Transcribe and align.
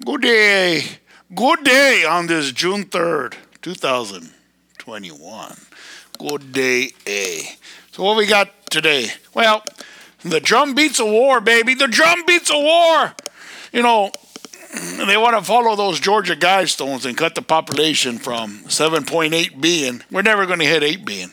Good 0.00 0.22
day. 0.22 0.84
Good 1.34 1.64
day 1.64 2.04
on 2.08 2.26
this 2.26 2.50
June 2.50 2.86
3rd, 2.86 3.34
2021. 3.60 5.56
Good 6.18 6.52
day, 6.52 6.92
A. 7.06 7.42
So, 7.92 8.02
what 8.02 8.16
we 8.16 8.26
got 8.26 8.48
today? 8.70 9.08
Well, 9.34 9.62
the 10.24 10.40
drum 10.40 10.74
beats 10.74 10.98
of 10.98 11.06
war, 11.08 11.42
baby. 11.42 11.74
The 11.74 11.88
drum 11.88 12.24
beats 12.26 12.50
of 12.50 12.56
war. 12.56 13.14
You 13.70 13.82
know, 13.82 14.10
they 15.06 15.18
want 15.18 15.36
to 15.36 15.44
follow 15.44 15.76
those 15.76 16.00
Georgia 16.00 16.36
guidestones 16.36 17.04
and 17.04 17.16
cut 17.16 17.34
the 17.34 17.42
population 17.42 18.16
from 18.18 18.60
7.8 18.64 19.60
billion. 19.60 20.02
We're 20.10 20.22
never 20.22 20.46
going 20.46 20.60
to 20.60 20.64
hit 20.64 20.82
8 20.82 21.04
billion. 21.04 21.30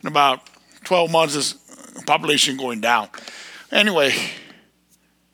In 0.00 0.06
about 0.06 0.48
12 0.84 1.10
months, 1.10 1.54
population 2.06 2.56
going 2.56 2.80
down. 2.80 3.08
Anyway, 3.72 4.14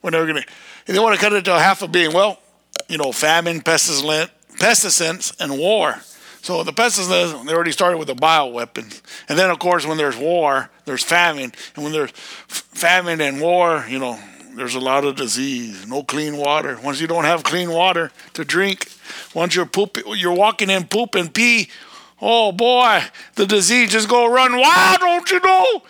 we're 0.01 0.09
never 0.09 0.25
going 0.25 0.41
to. 0.41 0.47
They 0.91 0.99
want 0.99 1.15
to 1.15 1.21
cut 1.21 1.33
it 1.33 1.45
to 1.45 1.55
a 1.55 1.59
half 1.59 1.81
a 1.83 1.87
billion. 1.87 2.13
Well, 2.13 2.39
you 2.93 2.99
know, 2.99 3.11
famine, 3.11 3.59
pestilence, 3.59 5.33
and 5.39 5.57
war. 5.57 5.95
So 6.43 6.63
the 6.63 6.71
pestilence, 6.71 7.43
they 7.43 7.53
already 7.53 7.71
started 7.71 7.97
with 7.97 8.07
the 8.07 8.13
bioweapons. 8.13 9.01
And 9.27 9.39
then, 9.39 9.49
of 9.49 9.57
course, 9.57 9.83
when 9.83 9.97
there's 9.97 10.15
war, 10.15 10.69
there's 10.85 11.03
famine. 11.03 11.51
And 11.75 11.83
when 11.83 11.91
there's 11.91 12.11
famine 12.11 13.19
and 13.19 13.41
war, 13.41 13.83
you 13.89 13.97
know, 13.97 14.19
there's 14.55 14.75
a 14.75 14.79
lot 14.79 15.05
of 15.05 15.15
disease. 15.15 15.87
No 15.87 16.03
clean 16.03 16.37
water. 16.37 16.77
Once 16.83 17.01
you 17.01 17.07
don't 17.07 17.23
have 17.23 17.43
clean 17.43 17.71
water 17.71 18.11
to 18.33 18.45
drink, 18.45 18.91
once 19.33 19.55
you're 19.55 19.65
poop, 19.65 19.97
you're 20.15 20.31
walking 20.31 20.69
in 20.69 20.85
poop 20.85 21.15
and 21.15 21.33
pee. 21.33 21.69
Oh 22.21 22.51
boy, 22.51 23.01
the 23.33 23.47
disease 23.47 23.91
just 23.91 24.07
go 24.07 24.31
run 24.31 24.55
wild, 24.55 24.99
don't 24.99 25.31
you 25.31 25.39
know? 25.39 25.81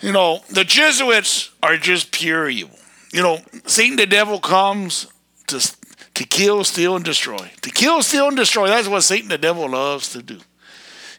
You 0.00 0.12
know, 0.12 0.42
the 0.50 0.64
Jesuits 0.64 1.50
are 1.62 1.78
just 1.78 2.12
pure 2.12 2.50
evil 2.50 2.77
you 3.18 3.24
know, 3.24 3.40
Satan 3.66 3.96
the 3.96 4.06
devil 4.06 4.38
comes 4.38 5.08
to 5.48 5.58
to 6.14 6.24
kill, 6.24 6.62
steal, 6.62 6.94
and 6.94 7.04
destroy. 7.04 7.50
To 7.62 7.70
kill, 7.70 8.00
steal, 8.00 8.28
and 8.28 8.36
destroy. 8.36 8.68
That's 8.68 8.86
what 8.86 9.00
Satan 9.00 9.28
the 9.28 9.36
devil 9.36 9.68
loves 9.68 10.12
to 10.12 10.22
do. 10.22 10.38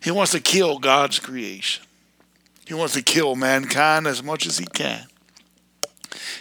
He 0.02 0.09
wants 0.09 0.31
to 0.31 0.39
kill 0.39 0.80
God's 0.80 1.19
creation. 1.19 1.83
He 2.66 2.73
wants 2.73 2.94
to 2.94 3.02
kill 3.02 3.36
mankind 3.36 4.08
as 4.08 4.23
much 4.23 4.45
as 4.45 4.58
he 4.58 4.66
can. 4.66 5.08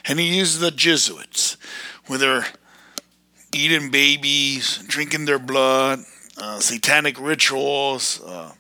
And 0.05 0.21
he 0.21 0.37
uses 0.37 0.61
the 0.61 0.71
Jesuits, 0.71 1.57
where 2.07 2.21
they're 2.21 2.47
eating 3.53 3.91
babies, 3.91 4.79
drinking 4.87 5.25
their 5.25 5.41
blood, 5.41 5.99
uh, 6.41 6.61
satanic 6.61 7.21
rituals, 7.21 8.23
uh, 8.25 8.53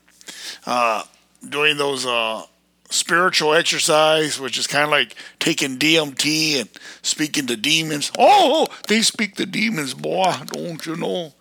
uh, 0.67 1.05
doing 1.49 1.77
those 1.77 2.07
uh, 2.07 2.43
spiritual 2.91 3.55
exercise, 3.55 4.41
which 4.41 4.59
is 4.59 4.67
kind 4.67 4.85
of 4.85 4.91
like 4.91 5.15
taking 5.39 5.79
DMT 5.79 6.61
and 6.61 6.69
speaking 7.03 7.47
to 7.47 7.57
demons. 7.57 8.11
Oh, 8.19 8.69
oh, 8.71 8.75
they 8.89 9.03
speak 9.03 9.37
to 9.37 9.47
demons, 9.47 9.95
boy, 9.95 10.35
don't 10.47 10.85
you 10.87 10.97
know? 10.97 11.33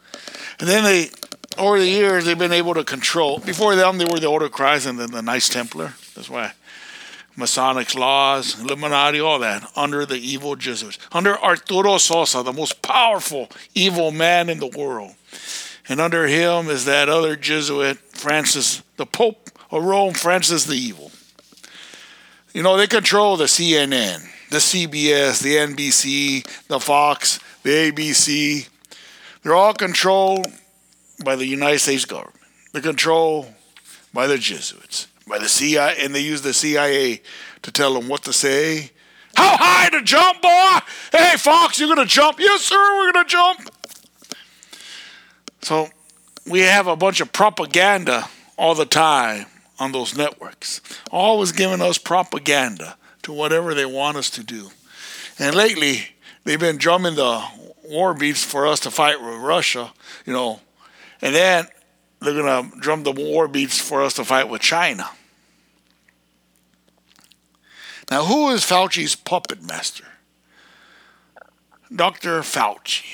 And 0.60 0.68
then 0.68 0.84
they, 0.84 1.10
over 1.58 1.80
the 1.80 1.88
years, 1.88 2.26
they've 2.26 2.38
been 2.38 2.52
able 2.52 2.74
to 2.74 2.84
control. 2.84 3.40
Before 3.40 3.76
them, 3.76 3.98
they 3.98 4.06
were 4.06 4.20
the 4.20 4.28
Order 4.28 4.46
of 4.46 4.52
Christ 4.52 4.88
and 4.88 5.00
then 5.00 5.12
the 5.12 5.22
Knights 5.22 5.50
Templar. 5.50 5.94
That's 6.16 6.30
why 6.30 6.54
Masonic 7.36 7.94
laws, 7.94 8.60
Illuminati, 8.60 9.20
all 9.20 9.40
that, 9.40 9.70
under 9.76 10.06
the 10.06 10.18
evil 10.18 10.56
Jesuits. 10.56 10.98
Under 11.12 11.38
Arturo 11.38 12.00
Sosa, 12.00 12.42
the 12.42 12.52
most 12.52 12.82
powerful 12.82 13.50
evil 13.76 14.12
man 14.12 14.50
in 14.50 14.60
the 14.60 14.68
world. 14.68 15.14
And 15.88 16.02
under 16.02 16.28
him 16.28 16.68
is 16.68 16.86
that 16.86 17.10
other 17.10 17.36
Jesuit, 17.36 18.00
Francis, 18.10 18.82
the 18.98 19.06
Pope 19.06 19.52
of 19.70 19.84
Rome, 19.84 20.16
Francis 20.16 20.66
the 20.66 20.76
Evil. 20.76 21.12
You 22.54 22.64
know, 22.64 22.78
they 22.78 22.88
control 22.88 23.38
the 23.38 23.46
CNN, 23.46 24.26
the 24.50 24.58
CBS, 24.58 25.42
the 25.42 25.56
NBC, 25.56 26.68
the 26.68 26.80
Fox, 26.80 27.40
the 27.64 27.92
ABC. 27.92 28.70
They're 29.44 29.54
all 29.56 29.74
controlled 29.74 30.48
by 31.24 31.36
the 31.36 31.46
United 31.46 31.80
States 31.80 32.06
government. 32.06 32.40
They're 32.72 32.82
controlled 32.82 33.54
by 34.14 34.28
the 34.28 34.38
Jesuits, 34.38 35.08
by 35.28 35.40
the 35.40 35.50
CIA, 35.50 35.96
and 36.00 36.16
they 36.16 36.22
use 36.22 36.42
the 36.42 36.54
CIA 36.54 37.22
to 37.64 37.72
tell 37.72 37.94
them 37.94 38.08
what 38.08 38.24
to 38.24 38.34
say. 38.34 38.92
How 39.36 39.58
high 39.58 39.90
to 39.90 40.02
jump, 40.02 40.42
boy? 40.42 40.78
Hey, 41.12 41.38
Fox, 41.38 41.80
you're 41.80 41.94
going 41.94 42.08
to 42.08 42.12
jump? 42.12 42.40
Yes, 42.40 42.64
sir, 42.64 42.98
we're 42.98 43.12
going 43.12 43.26
to 43.26 43.30
jump. 43.30 43.70
So 45.62 45.90
we 46.48 46.62
have 46.62 46.88
a 46.88 46.96
bunch 46.96 47.20
of 47.20 47.32
propaganda 47.34 48.28
all 48.58 48.74
the 48.74 48.86
time 48.86 49.46
on 49.80 49.92
those 49.92 50.18
networks, 50.18 50.82
always 51.12 51.52
giving 51.52 51.82
us 51.82 51.98
propaganda 51.98 52.98
to 53.24 53.34
whatever 53.34 53.74
they 53.74 53.86
want 53.86 54.18
us 54.18 54.30
to 54.32 54.44
do. 54.44 54.70
And 55.40 55.56
lately, 55.56 56.16
they've 56.44 56.60
been 56.60 56.78
drumming 56.78 57.16
the 57.16 57.44
war 57.86 58.14
beats 58.14 58.44
for 58.44 58.68
us 58.68 58.80
to 58.82 58.92
fight 58.92 59.22
with 59.22 59.36
Russia, 59.36 59.92
you 60.26 60.34
know, 60.34 60.60
and 61.22 61.34
then 61.34 61.68
they're 62.20 62.34
going 62.34 62.72
to 62.72 62.80
drum 62.80 63.04
the 63.04 63.12
war 63.12 63.48
beats 63.48 63.80
for 63.80 64.02
us 64.02 64.14
to 64.16 64.26
fight 64.26 64.50
with 64.50 64.62
China. 64.62 65.10
Now, 68.10 68.26
who 68.26 68.50
is 68.50 68.62
Fauci's 68.62 69.16
puppet 69.16 69.62
master? 69.62 70.06
Dr. 71.94 72.42
Fauci, 72.42 73.06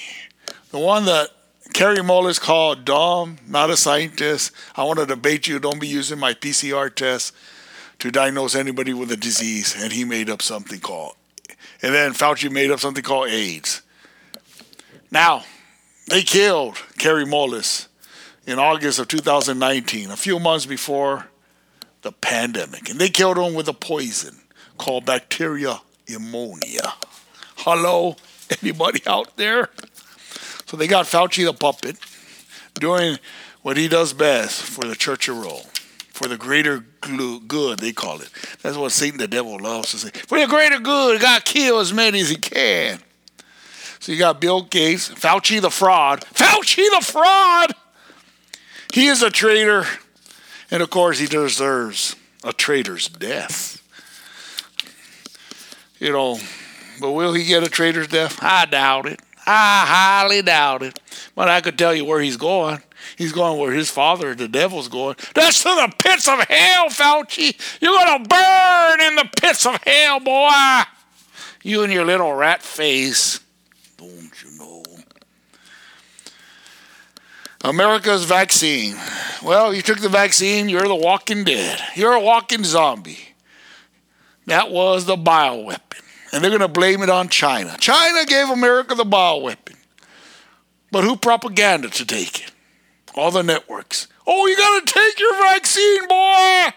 the 0.71 0.79
one 0.79 1.05
that 1.05 1.29
Kary 1.71 1.97
Mullis 1.97 2.39
called 2.39 2.85
dumb, 2.85 3.37
not 3.47 3.69
a 3.69 3.77
scientist. 3.77 4.51
I 4.75 4.83
want 4.83 4.99
to 4.99 5.05
debate 5.05 5.47
you. 5.47 5.59
Don't 5.59 5.79
be 5.79 5.87
using 5.87 6.19
my 6.19 6.33
PCR 6.33 6.93
test 6.93 7.33
to 7.99 8.11
diagnose 8.11 8.53
anybody 8.53 8.93
with 8.93 9.11
a 9.11 9.17
disease. 9.17 9.75
And 9.77 9.93
he 9.93 10.03
made 10.03 10.29
up 10.29 10.41
something 10.41 10.79
called, 10.79 11.15
and 11.81 11.93
then 11.93 12.13
Fauci 12.13 12.51
made 12.51 12.69
up 12.69 12.79
something 12.79 13.03
called 13.03 13.29
AIDS. 13.29 13.81
Now, 15.09 15.43
they 16.07 16.21
killed 16.21 16.77
Kary 16.97 17.25
Mullis 17.25 17.87
in 18.45 18.59
August 18.59 18.99
of 18.99 19.07
2019, 19.07 20.11
a 20.11 20.17
few 20.17 20.39
months 20.39 20.65
before 20.65 21.27
the 22.01 22.11
pandemic. 22.11 22.89
And 22.89 22.99
they 22.99 23.09
killed 23.09 23.37
him 23.37 23.53
with 23.53 23.67
a 23.67 23.73
poison 23.73 24.41
called 24.77 25.05
bacterial 25.05 25.83
pneumonia. 26.09 26.93
Hello, 27.57 28.17
anybody 28.61 29.01
out 29.07 29.37
there? 29.37 29.69
So 30.73 30.77
they 30.77 30.87
got 30.87 31.05
Fauci 31.05 31.45
the 31.45 31.53
puppet 31.53 31.97
doing 32.73 33.19
what 33.61 33.77
he 33.77 33.87
does 33.87 34.11
best 34.11 34.59
for 34.59 34.85
the 34.85 34.95
church 34.95 35.29
of 35.29 35.37
Rome, 35.37 35.61
for 36.13 36.27
the 36.27 36.35
greater 36.35 36.83
good, 36.99 37.77
they 37.77 37.91
call 37.93 38.19
it. 38.21 38.31
That's 38.63 38.75
what 38.75 38.91
Satan 38.91 39.19
the 39.19 39.27
devil 39.27 39.59
loves 39.59 39.91
to 39.91 39.99
say. 39.99 40.09
For 40.09 40.39
the 40.39 40.47
greater 40.47 40.79
good, 40.79 41.21
God 41.21 41.45
kill 41.45 41.77
as 41.77 41.93
many 41.93 42.21
as 42.21 42.29
he 42.31 42.37
can. 42.37 42.97
So 43.99 44.13
you 44.13 44.17
got 44.17 44.41
Bill 44.41 44.63
Gates, 44.63 45.09
Fauci 45.09 45.61
the 45.61 45.69
fraud. 45.69 46.21
Fauci 46.33 46.89
the 46.97 47.05
fraud! 47.05 47.73
He 48.95 49.09
is 49.09 49.21
a 49.21 49.29
traitor. 49.29 49.85
And 50.71 50.81
of 50.81 50.89
course, 50.89 51.19
he 51.19 51.27
deserves 51.27 52.15
a 52.43 52.51
traitor's 52.51 53.09
death. 53.09 53.79
You 55.99 56.13
know, 56.13 56.39
but 56.99 57.11
will 57.11 57.33
he 57.33 57.43
get 57.43 57.61
a 57.61 57.69
traitor's 57.69 58.07
death? 58.07 58.39
I 58.41 58.65
doubt 58.65 59.05
it. 59.05 59.19
I 59.45 59.85
highly 59.87 60.41
doubt 60.41 60.83
it. 60.83 60.99
But 61.35 61.49
I 61.49 61.61
could 61.61 61.77
tell 61.77 61.93
you 61.93 62.05
where 62.05 62.21
he's 62.21 62.37
going. 62.37 62.81
He's 63.17 63.33
going 63.33 63.59
where 63.59 63.71
his 63.71 63.89
father, 63.89 64.33
the 64.33 64.47
devil's 64.47 64.87
going. 64.87 65.15
That's 65.33 65.61
to 65.63 65.69
the 65.69 65.93
pits 65.97 66.27
of 66.27 66.39
hell, 66.39 66.89
Fauci. 66.89 67.55
You're 67.81 67.91
going 67.91 68.23
to 68.23 68.29
burn 68.29 69.01
in 69.01 69.15
the 69.15 69.29
pits 69.41 69.65
of 69.65 69.77
hell, 69.83 70.19
boy. 70.19 70.81
You 71.63 71.83
and 71.83 71.91
your 71.91 72.05
little 72.05 72.33
rat 72.33 72.61
face. 72.61 73.39
Don't 73.97 74.31
you 74.43 74.57
know? 74.57 74.83
America's 77.63 78.25
vaccine. 78.25 78.95
Well, 79.41 79.73
you 79.73 79.81
took 79.81 79.99
the 79.99 80.09
vaccine, 80.09 80.69
you're 80.69 80.87
the 80.87 80.95
walking 80.95 81.43
dead. 81.43 81.79
You're 81.95 82.13
a 82.13 82.19
walking 82.19 82.63
zombie. 82.63 83.19
That 84.45 84.71
was 84.71 85.05
the 85.05 85.15
bioweapon 85.15 86.02
and 86.33 86.43
they're 86.43 86.51
going 86.51 86.61
to 86.61 86.67
blame 86.67 87.03
it 87.03 87.09
on 87.09 87.29
China. 87.29 87.77
China 87.79 88.25
gave 88.25 88.49
America 88.49 88.95
the 88.95 89.05
ball 89.05 89.41
bioweapon. 89.41 89.75
But 90.91 91.03
who 91.03 91.15
propaganda 91.15 91.89
to 91.89 92.05
take 92.05 92.43
it? 92.43 92.51
All 93.15 93.31
the 93.31 93.43
networks. 93.43 94.07
Oh, 94.25 94.47
you 94.47 94.57
got 94.57 94.85
to 94.85 94.93
take 94.93 95.19
your 95.19 95.33
vaccine, 95.43 96.07
boy! 96.07 96.69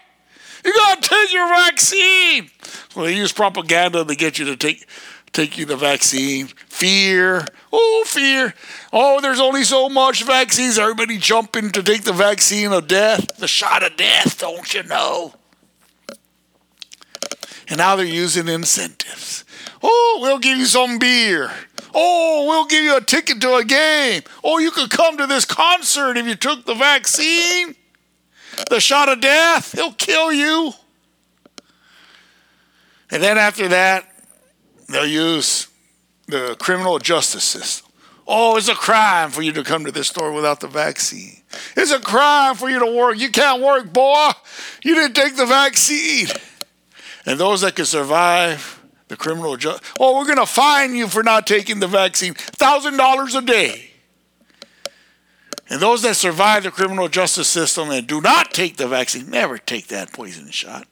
You 0.63 0.73
got 0.73 1.01
to 1.01 1.09
take 1.09 1.33
your 1.33 1.47
vaccine! 1.47 2.49
So 2.89 3.03
they 3.03 3.15
use 3.15 3.31
propaganda 3.31 4.05
to 4.05 4.15
get 4.15 4.37
you 4.37 4.45
to 4.45 4.55
take 4.55 4.87
take 5.33 5.57
you 5.57 5.65
the 5.65 5.75
vaccine. 5.75 6.47
Fear. 6.47 7.45
Oh, 7.71 8.03
fear. 8.07 8.53
Oh, 8.91 9.21
there's 9.21 9.39
only 9.39 9.63
so 9.63 9.87
much 9.87 10.23
vaccines. 10.23 10.79
Everybody 10.79 11.17
jumping 11.17 11.71
to 11.71 11.83
take 11.83 12.03
the 12.03 12.13
vaccine 12.13 12.71
of 12.71 12.87
death, 12.87 13.37
the 13.37 13.47
shot 13.47 13.83
of 13.83 13.97
death, 13.97 14.39
don't 14.39 14.73
you 14.73 14.83
know? 14.83 15.33
And 17.67 17.77
now 17.77 17.95
they're 17.95 18.05
using 18.05 18.47
incentives. 18.47 19.43
Oh, 19.81 20.19
we'll 20.21 20.39
give 20.39 20.57
you 20.57 20.65
some 20.65 20.99
beer. 20.99 21.51
Oh, 21.93 22.45
we'll 22.47 22.65
give 22.65 22.83
you 22.83 22.97
a 22.97 23.01
ticket 23.01 23.41
to 23.41 23.55
a 23.55 23.63
game. 23.63 24.21
Oh, 24.43 24.59
you 24.59 24.71
could 24.71 24.89
come 24.89 25.17
to 25.17 25.27
this 25.27 25.45
concert 25.45 26.17
if 26.17 26.25
you 26.27 26.35
took 26.35 26.65
the 26.65 26.75
vaccine. 26.75 27.75
The 28.69 28.79
shot 28.79 29.09
of 29.09 29.21
death, 29.21 29.73
he'll 29.73 29.93
kill 29.93 30.31
you. 30.31 30.73
And 33.11 33.23
then 33.23 33.37
after 33.37 33.67
that, 33.69 34.09
they'll 34.89 35.05
use 35.05 35.67
the 36.27 36.55
criminal 36.59 36.99
justice 36.99 37.43
system. 37.43 37.89
Oh, 38.27 38.57
it's 38.57 38.67
a 38.67 38.75
crime 38.75 39.29
for 39.29 39.41
you 39.41 39.53
to 39.53 39.63
come 39.63 39.85
to 39.85 39.91
this 39.91 40.09
store 40.09 40.33
without 40.33 40.59
the 40.59 40.67
vaccine. 40.67 41.41
It's 41.77 41.91
a 41.91 41.99
crime 41.99 42.55
for 42.55 42.69
you 42.69 42.79
to 42.79 42.97
work. 42.97 43.17
You 43.17 43.31
can't 43.31 43.61
work, 43.61 43.93
boy. 43.93 44.31
You 44.83 44.95
didn't 44.95 45.15
take 45.15 45.37
the 45.37 45.45
vaccine. 45.45 46.27
And 47.25 47.39
those 47.39 47.61
that 47.61 47.75
can 47.75 47.85
survive 47.85 48.76
the 49.07 49.15
criminal 49.15 49.57
justice, 49.57 49.87
oh, 49.99 50.17
we're 50.17 50.25
going 50.25 50.37
to 50.37 50.45
fine 50.45 50.95
you 50.95 51.07
for 51.07 51.23
not 51.23 51.47
taking 51.47 51.79
the 51.79 51.87
vaccine. 51.87 52.33
$1,000 52.33 53.37
a 53.37 53.45
day. 53.45 53.91
And 55.69 55.81
those 55.81 56.01
that 56.03 56.15
survive 56.15 56.63
the 56.63 56.71
criminal 56.71 57.09
justice 57.09 57.47
system 57.47 57.89
and 57.89 58.07
do 58.07 58.21
not 58.21 58.53
take 58.53 58.77
the 58.77 58.87
vaccine, 58.87 59.29
never 59.29 59.57
take 59.57 59.87
that 59.87 60.13
poison 60.13 60.49
shot. 60.49 60.87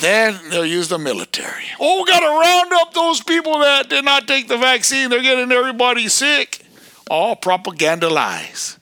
Then 0.00 0.38
they'll 0.50 0.66
use 0.66 0.88
the 0.88 0.98
military. 0.98 1.64
Oh, 1.78 2.02
we 2.02 2.10
got 2.10 2.20
to 2.20 2.26
round 2.26 2.72
up 2.72 2.94
those 2.94 3.22
people 3.22 3.60
that 3.60 3.88
did 3.88 4.04
not 4.04 4.26
take 4.26 4.48
the 4.48 4.58
vaccine. 4.58 5.08
They're 5.08 5.22
getting 5.22 5.52
everybody 5.52 6.08
sick. 6.08 6.62
All 7.10 7.36
propaganda 7.36 8.10
lies. 8.10 8.78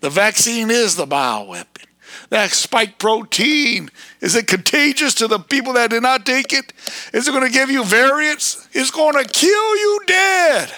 The 0.00 0.10
vaccine 0.10 0.70
is 0.70 0.96
the 0.96 1.06
bioweapon. 1.06 1.84
That 2.30 2.50
spike 2.50 2.98
protein, 2.98 3.90
is 4.24 4.34
it 4.34 4.46
contagious 4.46 5.12
to 5.16 5.28
the 5.28 5.38
people 5.38 5.74
that 5.74 5.90
did 5.90 6.02
not 6.02 6.24
take 6.24 6.54
it? 6.54 6.72
Is 7.12 7.28
it 7.28 7.32
going 7.32 7.44
to 7.44 7.52
give 7.52 7.70
you 7.70 7.84
variants? 7.84 8.66
It's 8.72 8.90
going 8.90 9.22
to 9.22 9.30
kill 9.30 9.76
you 9.76 10.00
dead. 10.06 10.72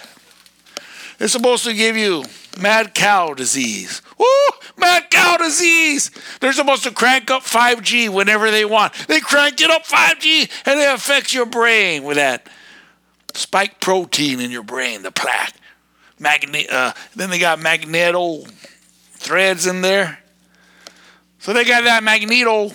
It's 1.20 1.32
supposed 1.32 1.62
to 1.62 1.72
give 1.72 1.96
you 1.96 2.24
mad 2.60 2.92
cow 2.92 3.34
disease. 3.34 4.02
Woo! 4.18 4.26
Mad 4.76 5.10
cow 5.10 5.36
disease. 5.36 6.10
They're 6.40 6.52
supposed 6.52 6.82
to 6.82 6.90
crank 6.90 7.30
up 7.30 7.44
5G 7.44 8.08
whenever 8.08 8.50
they 8.50 8.64
want. 8.64 8.94
They 9.06 9.20
crank 9.20 9.60
it 9.60 9.70
up 9.70 9.84
5G 9.86 10.50
and 10.66 10.80
it 10.80 10.92
affects 10.92 11.32
your 11.32 11.46
brain 11.46 12.02
with 12.02 12.16
that 12.16 12.48
spike 13.32 13.80
protein 13.80 14.40
in 14.40 14.50
your 14.50 14.64
brain, 14.64 15.02
the 15.02 15.12
plaque. 15.12 15.54
Magne- 16.18 16.66
uh, 16.68 16.94
then 17.14 17.30
they 17.30 17.38
got 17.38 17.60
magneto 17.60 18.42
threads 19.12 19.68
in 19.68 19.82
there. 19.82 20.18
So 21.38 21.52
they 21.52 21.64
got 21.64 21.84
that 21.84 22.02
magneto. 22.02 22.72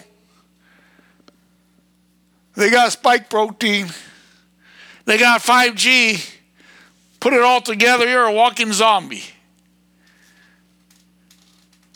They 2.55 2.69
got 2.69 2.91
spike 2.91 3.29
protein. 3.29 3.87
They 5.05 5.17
got 5.17 5.41
5G. 5.41 6.37
Put 7.19 7.33
it 7.33 7.41
all 7.41 7.61
together, 7.61 8.09
you're 8.09 8.25
a 8.25 8.33
walking 8.33 8.73
zombie. 8.73 9.23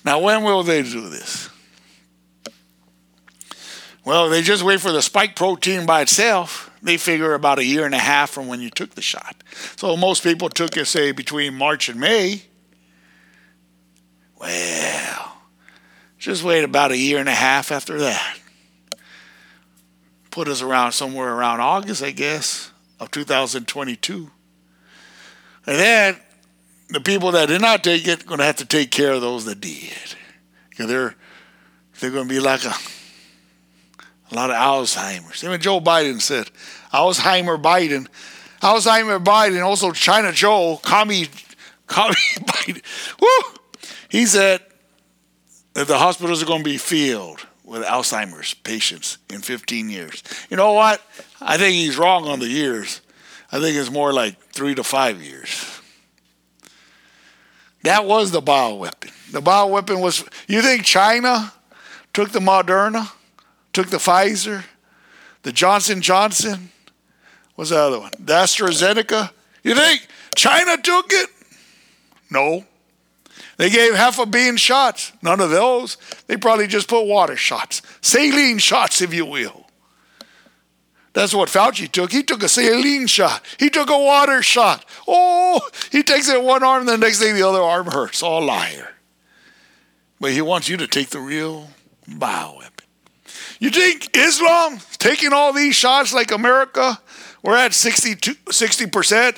Now, 0.03 0.19
when 0.19 0.43
will 0.43 0.61
they 0.61 0.83
do 0.83 1.09
this? 1.09 1.49
Well, 4.05 4.29
they 4.29 4.43
just 4.43 4.61
wait 4.61 4.79
for 4.79 4.91
the 4.91 5.01
spike 5.01 5.35
protein 5.35 5.87
by 5.87 6.01
itself. 6.01 6.69
They 6.83 6.97
figure 6.97 7.33
about 7.33 7.57
a 7.57 7.65
year 7.65 7.85
and 7.85 7.95
a 7.95 7.99
half 7.99 8.29
from 8.29 8.47
when 8.47 8.61
you 8.61 8.69
took 8.69 8.91
the 8.91 9.01
shot. 9.01 9.35
So 9.75 9.97
most 9.97 10.21
people 10.21 10.49
took 10.49 10.77
it, 10.77 10.85
say, 10.85 11.11
between 11.11 11.55
March 11.55 11.89
and 11.89 11.99
May. 11.99 12.43
Well, 14.39 15.37
just 16.19 16.43
wait 16.43 16.63
about 16.63 16.91
a 16.91 16.97
year 16.97 17.17
and 17.17 17.27
a 17.27 17.33
half 17.33 17.71
after 17.71 17.97
that. 17.99 18.37
Put 20.35 20.49
us 20.49 20.61
around 20.61 20.91
somewhere 20.91 21.33
around 21.33 21.61
August, 21.61 22.03
I 22.03 22.11
guess, 22.11 22.69
of 22.99 23.09
2022. 23.09 24.29
And 25.65 25.79
then 25.79 26.17
the 26.89 26.99
people 26.99 27.31
that 27.31 27.45
did 27.45 27.61
not 27.61 27.85
take 27.85 28.05
it 28.05 28.21
are 28.21 28.27
going 28.27 28.39
to 28.39 28.43
have 28.43 28.57
to 28.57 28.65
take 28.65 28.91
care 28.91 29.13
of 29.13 29.21
those 29.21 29.45
that 29.45 29.61
did. 29.61 29.93
Because 30.69 30.87
they're, 30.87 31.15
they're 32.01 32.11
going 32.11 32.27
to 32.27 32.33
be 32.33 32.41
like 32.41 32.65
a, 32.65 32.73
a 34.29 34.35
lot 34.35 34.49
of 34.49 34.57
Alzheimer's. 34.57 35.41
Even 35.41 35.61
Joe 35.61 35.79
Biden 35.79 36.19
said, 36.19 36.51
Alzheimer 36.93 37.57
Biden, 37.61 38.09
Alzheimer 38.61 39.23
Biden, 39.23 39.65
also 39.65 39.93
China 39.93 40.33
Joe, 40.33 40.81
commie, 40.83 41.29
commie 41.87 42.13
Biden. 42.41 42.83
Woo! 43.21 43.59
He 44.09 44.25
said 44.25 44.59
that 45.75 45.87
the 45.87 45.97
hospitals 45.97 46.43
are 46.43 46.45
going 46.45 46.59
to 46.65 46.69
be 46.69 46.77
filled 46.77 47.47
with 47.65 47.83
Alzheimer's 47.83 48.53
patients 48.53 49.17
in 49.29 49.41
15 49.41 49.89
years. 49.89 50.23
You 50.49 50.57
know 50.57 50.73
what? 50.73 51.01
I 51.41 51.57
think 51.57 51.75
he's 51.75 51.97
wrong 51.97 52.27
on 52.27 52.39
the 52.39 52.47
years. 52.47 53.01
I 53.51 53.59
think 53.59 53.75
it's 53.75 53.91
more 53.91 54.13
like 54.13 54.37
three 54.51 54.75
to 54.75 54.83
five 54.83 55.21
years. 55.21 55.81
That 57.83 58.05
was 58.05 58.31
the 58.31 58.41
bioweapon. 58.41 59.11
The 59.31 59.41
bioweapon 59.41 60.01
was, 60.01 60.23
you 60.47 60.61
think 60.61 60.85
China 60.85 61.53
took 62.13 62.31
the 62.31 62.39
Moderna, 62.39 63.11
took 63.73 63.89
the 63.89 63.97
Pfizer, 63.97 64.63
the 65.43 65.51
Johnson 65.51 66.01
Johnson, 66.01 66.71
what's 67.55 67.69
the 67.69 67.77
other 67.77 67.99
one? 67.99 68.11
The 68.19 68.33
AstraZeneca? 68.33 69.31
You 69.63 69.75
think 69.75 70.07
China 70.35 70.77
took 70.77 71.11
it? 71.11 71.29
No. 72.31 72.65
They 73.57 73.69
gave 73.69 73.95
half 73.95 74.19
a 74.19 74.25
billion 74.25 74.57
shots. 74.57 75.13
None 75.21 75.39
of 75.39 75.49
those. 75.49 75.97
They 76.27 76.37
probably 76.37 76.67
just 76.67 76.87
put 76.89 77.05
water 77.05 77.35
shots, 77.35 77.81
saline 78.01 78.57
shots, 78.57 79.01
if 79.01 79.13
you 79.13 79.25
will. 79.25 79.65
That's 81.13 81.33
what 81.33 81.47
Fauci 81.47 81.89
took. 81.89 82.11
He 82.11 82.23
took 82.23 82.43
a 82.43 82.49
saline 82.49 83.07
shot. 83.07 83.41
He 83.57 83.69
took 83.69 83.89
a 83.89 83.97
water 83.97 84.41
shot. 84.41 84.83
Oh, 85.07 85.61
he 85.89 86.03
takes 86.03 86.27
it 86.27 86.43
one 86.43 86.61
arm, 86.61 86.81
and 86.81 86.89
the 86.89 86.97
next 86.97 87.19
thing 87.19 87.35
the 87.35 87.47
other 87.47 87.61
arm 87.61 87.87
hurts. 87.87 88.21
All 88.21 88.43
liar. 88.43 88.89
But 90.19 90.31
he 90.31 90.41
wants 90.41 90.67
you 90.67 90.75
to 90.75 90.87
take 90.87 91.09
the 91.09 91.21
real 91.21 91.69
bioweapon. 92.09 92.71
You 93.59 93.69
think 93.69 94.09
Islam 94.13 94.79
taking 94.97 95.31
all 95.31 95.53
these 95.53 95.75
shots 95.75 96.13
like 96.13 96.31
America? 96.31 96.99
We're 97.41 97.55
at 97.55 97.73
62, 97.73 98.33
60%. 98.33 99.37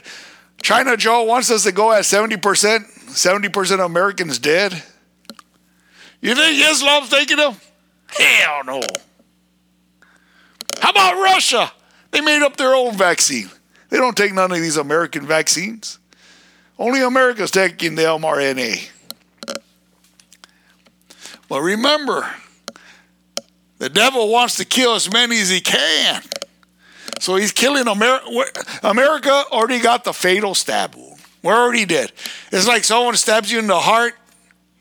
China 0.63 0.97
Joe 0.97 1.23
wants 1.23 1.51
us 1.51 1.63
to 1.63 1.71
go 1.71 1.91
at 1.91 2.03
70%. 2.03 2.96
70% 3.17 3.73
of 3.73 3.79
Americans 3.79 4.37
dead. 4.37 4.83
You 6.21 6.35
think 6.35 6.63
Islam's 6.63 7.09
taking 7.09 7.37
them? 7.37 7.55
Hell 8.07 8.63
no. 8.63 8.81
How 10.79 10.91
about 10.91 11.15
Russia? 11.15 11.71
They 12.11 12.21
made 12.21 12.43
up 12.43 12.57
their 12.57 12.75
own 12.75 12.95
vaccine. 12.95 13.49
They 13.89 13.97
don't 13.97 14.15
take 14.15 14.33
none 14.33 14.51
of 14.51 14.59
these 14.59 14.77
American 14.77 15.25
vaccines. 15.25 15.97
Only 16.77 17.01
America's 17.01 17.49
taking 17.49 17.95
the 17.95 18.03
mRNA. 18.03 18.89
But 21.49 21.61
remember, 21.61 22.29
the 23.79 23.89
devil 23.89 24.29
wants 24.29 24.57
to 24.57 24.65
kill 24.65 24.93
as 24.93 25.11
many 25.11 25.39
as 25.41 25.49
he 25.49 25.59
can. 25.59 26.21
So 27.19 27.35
he's 27.35 27.51
killing 27.51 27.87
America. 27.87 28.63
America 28.83 29.43
already 29.51 29.79
got 29.79 30.03
the 30.03 30.13
fatal 30.13 30.53
stab 30.53 30.93
wound. 30.95 31.19
We're 31.41 31.55
already 31.55 31.85
dead. 31.85 32.11
It's 32.51 32.67
like 32.67 32.83
someone 32.83 33.15
stabs 33.15 33.51
you 33.51 33.59
in 33.59 33.67
the 33.67 33.79
heart. 33.79 34.13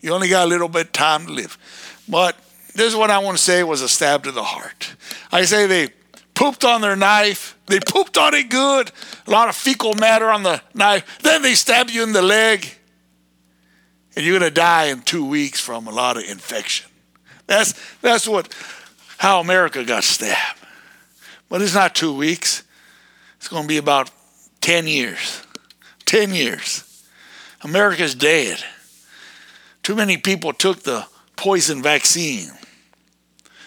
You 0.01 0.13
only 0.13 0.29
got 0.29 0.45
a 0.45 0.49
little 0.49 0.69
bit 0.69 0.93
time 0.93 1.27
to 1.27 1.33
live. 1.33 1.59
But 2.09 2.37
this 2.75 2.87
is 2.87 2.97
what 2.97 3.11
I 3.11 3.19
want 3.19 3.37
to 3.37 3.43
say 3.43 3.65
was 3.65 3.83
a 3.83 3.89
stab 3.89 4.25
to 4.25 4.33
the 4.33 4.43
heart. 4.43 4.95
I 5.33 5.45
say 5.45 5.67
they 5.67 5.89
pooped 6.35 6.65
on 6.65 6.81
their 6.81 6.95
knife. 6.95 7.57
They 7.67 7.81
pooped 7.81 8.17
on 8.17 8.35
it 8.35 8.49
good. 8.49 8.93
A 9.27 9.31
lot 9.31 9.49
of 9.49 9.57
fecal 9.57 9.95
matter 9.95 10.31
on 10.31 10.43
the 10.43 10.63
knife. 10.75 11.19
Then 11.23 11.43
they 11.43 11.55
stab 11.55 11.91
you 11.91 12.03
in 12.03 12.13
the 12.13 12.23
leg. 12.23 12.69
And 14.15 14.25
you're 14.25 14.39
going 14.39 14.49
to 14.49 14.55
die 14.55 14.85
in 14.85 15.03
two 15.03 15.25
weeks 15.25 15.61
from 15.61 15.87
a 15.89 15.91
lot 15.91 16.17
of 16.17 16.25
infection. 16.25 16.89
That's, 17.47 17.75
that's 18.01 18.29
what, 18.29 18.55
how 19.19 19.41
America 19.41 19.85
got 19.85 20.05
stabbed. 20.05 20.61
But 21.49 21.63
it's 21.63 21.75
not 21.75 21.95
two 21.95 22.15
weeks. 22.15 22.63
It's 23.37 23.49
going 23.49 23.63
to 23.63 23.69
be 23.69 23.77
about 23.77 24.11
10 24.61 24.87
years. 24.87 25.43
10 26.07 26.35
years. 26.35 26.86
America's 27.63 28.15
dead. 28.15 28.63
Too 29.83 29.95
many 29.95 30.17
people 30.17 30.53
took 30.53 30.83
the 30.83 31.07
poison 31.37 31.83
vaccine. 31.83 32.51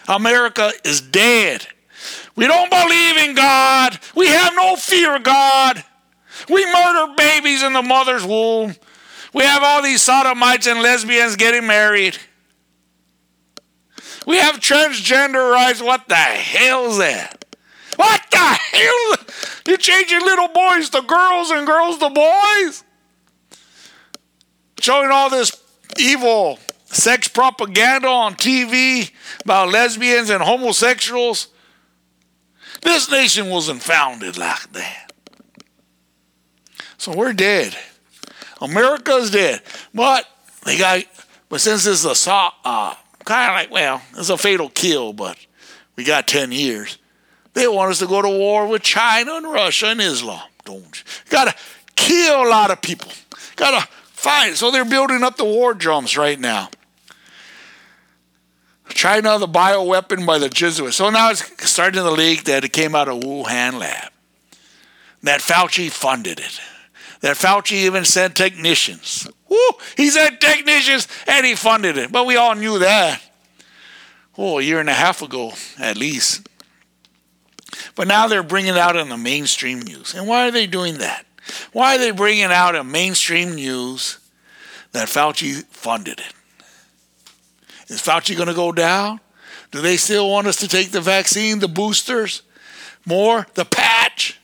America 0.08 0.72
is 0.84 1.02
dead. 1.02 1.68
We 2.36 2.48
don't 2.48 2.70
believe 2.70 3.18
in 3.18 3.36
God. 3.36 4.00
We 4.16 4.28
have 4.28 4.54
no 4.56 4.76
fear 4.76 5.16
of 5.16 5.24
God. 5.24 5.84
We 6.50 6.66
murder 6.66 7.14
babies 7.16 7.64
in 7.64 7.74
the 7.74 7.82
mother's 7.82 8.26
womb. 8.26 8.76
We 9.34 9.44
have 9.44 9.62
all 9.62 9.82
these 9.82 10.02
sodomites 10.02 10.68
and 10.68 10.82
lesbians 10.82 11.36
getting 11.36 11.68
married. 11.68 12.18
We 14.26 14.38
have 14.38 14.60
transgender 14.60 15.52
rights. 15.52 15.82
What 15.82 16.08
the 16.08 16.16
hell's 16.16 16.98
that? 17.00 17.46
What 17.96 18.22
the 18.32 18.38
hell? 18.38 19.18
You're 19.68 19.78
changing 19.78 20.22
little 20.22 20.48
boys 20.48 20.90
to 20.92 21.02
girls 21.02 21.52
and 21.52 21.68
girls 21.68 21.98
to 21.98 22.10
boys? 22.10 22.84
Showing 24.80 25.12
all 25.12 25.30
this 25.30 25.52
evil 25.98 26.60
sex 26.86 27.28
propaganda 27.28 28.08
on 28.08 28.36
TV 28.36 29.12
about 29.44 29.70
lesbians 29.70 30.30
and 30.30 30.42
homosexuals. 30.42 31.48
This 32.82 33.12
nation 33.12 33.50
wasn't 33.50 33.82
founded 33.82 34.38
like 34.38 34.72
that. 34.74 35.12
So 36.98 37.16
we're 37.16 37.34
dead. 37.34 37.76
America's 38.62 39.32
dead. 39.32 39.62
But 39.94 40.26
they 40.66 40.78
got, 40.78 41.04
but 41.50 41.62
since 41.62 41.86
it's 41.86 42.06
a 42.06 42.32
uh, 42.66 42.96
kind 43.26 43.52
of 43.52 43.56
like, 43.56 43.72
well, 43.72 44.02
it's 44.16 44.30
a 44.30 44.38
fatal 44.38 44.70
kill, 44.70 45.14
but 45.14 45.38
we 45.96 46.04
got 46.04 46.28
10 46.28 46.52
years. 46.52 46.98
They 47.54 47.68
want 47.68 47.92
us 47.92 48.00
to 48.00 48.08
go 48.08 48.22
to 48.22 48.30
war 48.30 48.68
with 48.68 48.84
China 48.84 49.36
and 49.36 49.52
Russia 49.52 49.88
and 49.88 50.02
Islam. 50.02 50.42
don't 50.64 50.98
you? 50.98 51.04
Gotta 51.30 51.56
kill 51.96 52.44
a 52.44 52.50
lot 52.50 52.72
of 52.72 52.82
people. 52.82 53.12
Gotta 53.56 53.88
fight. 54.20 54.56
So 54.58 54.70
they're 54.70 54.86
building 54.86 55.24
up 55.24 55.38
the 55.38 55.46
war 55.46 55.74
drums 55.74 56.18
right 56.18 56.40
now. 56.40 56.70
China, 58.90 59.38
the 59.38 59.48
bioweapon 59.48 60.26
by 60.26 60.38
the 60.40 60.50
Jesuits. 60.50 60.98
So 60.98 61.10
now 61.10 61.30
it's 61.30 61.70
starting 61.70 62.04
to 62.04 62.12
leak 62.12 62.44
that 62.46 62.66
it 62.66 62.74
came 62.74 62.96
out 62.96 63.08
of 63.08 63.20
Wuhan 63.22 63.80
lab. 63.80 64.12
That 65.24 65.42
Fauci 65.42 65.90
funded 65.90 66.40
it. 66.40 66.60
That 67.22 67.38
Fauci 67.38 67.74
even 67.74 68.04
sent 68.04 68.36
technicians. 68.36 69.28
Woo! 69.48 69.58
He 69.96 70.10
sent 70.10 70.42
technicians 70.42 71.08
and 71.28 71.46
he 71.46 71.56
funded 71.56 71.98
it. 71.98 72.12
But 72.12 72.26
we 72.26 72.36
all 72.36 72.56
knew 72.56 72.80
that. 72.80 73.22
Oh, 74.38 74.60
a 74.60 74.62
year 74.62 74.80
and 74.80 74.90
a 74.90 74.94
half 74.94 75.22
ago, 75.22 75.54
at 75.78 75.98
least. 75.98 76.48
But 77.96 78.08
now 78.08 78.28
they're 78.28 78.44
bringing 78.44 78.72
it 78.72 78.78
out 78.78 78.96
in 78.96 79.10
the 79.10 79.18
mainstream 79.18 79.82
news. 79.82 80.14
And 80.14 80.28
why 80.28 80.48
are 80.48 80.52
they 80.52 80.66
doing 80.66 80.98
that? 80.98 81.26
Why 81.72 81.96
are 81.96 81.98
they 81.98 82.12
bringing 82.12 82.46
out 82.46 82.76
in 82.76 82.92
mainstream 82.92 83.56
news 83.56 84.20
that 84.92 85.08
Fauci 85.08 85.64
funded 85.66 86.20
it? 86.20 86.34
Is 87.88 88.02
Fauci 88.02 88.36
going 88.36 88.48
to 88.48 88.54
go 88.54 88.72
down? 88.72 89.20
Do 89.72 89.82
they 89.82 89.98
still 89.98 90.30
want 90.30 90.48
us 90.48 90.58
to 90.58 90.68
take 90.68 90.92
the 90.92 91.02
vaccine, 91.02 91.60
the 91.60 91.68
boosters, 91.68 92.42
more, 93.06 93.48
the 93.54 93.66
patch? 93.66 94.40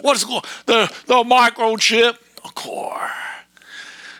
What's 0.00 0.24
going 0.24 0.42
the 0.66 0.92
the 1.06 1.22
microchip? 1.24 2.18
Of 2.44 2.54
course. 2.54 3.10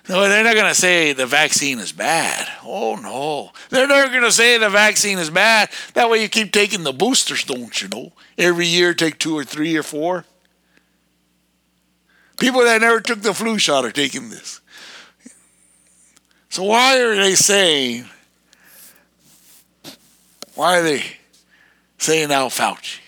No, 0.08 0.28
they're 0.28 0.44
not 0.44 0.54
going 0.54 0.66
to 0.66 0.74
say 0.74 1.14
the 1.14 1.24
vaccine 1.24 1.78
is 1.78 1.92
bad. 1.92 2.46
Oh 2.62 2.96
no, 2.96 3.52
they're 3.70 3.86
never 3.86 4.10
going 4.10 4.22
to 4.22 4.32
say 4.32 4.58
the 4.58 4.68
vaccine 4.68 5.18
is 5.18 5.30
bad. 5.30 5.70
That 5.94 6.10
way, 6.10 6.22
you 6.22 6.28
keep 6.28 6.52
taking 6.52 6.84
the 6.84 6.92
boosters, 6.92 7.44
don't 7.44 7.80
you 7.80 7.88
know? 7.88 8.12
Every 8.36 8.66
year, 8.66 8.92
take 8.92 9.18
two 9.18 9.36
or 9.36 9.44
three 9.44 9.76
or 9.76 9.82
four. 9.82 10.26
People 12.38 12.64
that 12.64 12.80
never 12.80 13.00
took 13.00 13.22
the 13.22 13.34
flu 13.34 13.58
shot 13.58 13.84
are 13.84 13.92
taking 13.92 14.30
this. 14.30 14.60
So 16.48 16.64
why 16.64 17.00
are 17.00 17.16
they 17.16 17.34
saying? 17.34 18.06
Why 20.54 20.78
are 20.78 20.82
they 20.82 21.02
saying 21.98 22.28
now 22.28 22.48
Fauci? 22.48 22.98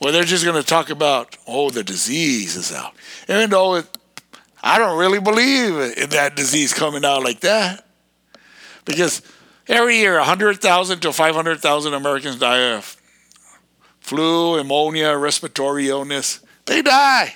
Well, 0.00 0.12
they're 0.12 0.24
just 0.24 0.44
going 0.44 0.60
to 0.60 0.66
talk 0.66 0.90
about, 0.90 1.36
oh, 1.46 1.70
the 1.70 1.84
disease 1.84 2.56
is 2.56 2.72
out. 2.72 2.92
Even 3.28 3.50
though 3.50 3.76
it, 3.76 3.86
I 4.62 4.78
don't 4.78 4.98
really 4.98 5.20
believe 5.20 5.96
in 5.96 6.10
that 6.10 6.34
disease 6.34 6.72
coming 6.74 7.04
out 7.04 7.22
like 7.22 7.40
that. 7.40 7.86
Because 8.84 9.22
every 9.68 9.98
year, 9.98 10.16
100,000 10.18 11.00
to 11.00 11.12
500,000 11.12 11.94
Americans 11.94 12.38
die 12.38 12.72
of 12.72 12.96
flu, 14.00 14.56
pneumonia, 14.56 15.16
respiratory 15.16 15.88
illness. 15.88 16.40
They 16.66 16.82
die. 16.82 17.34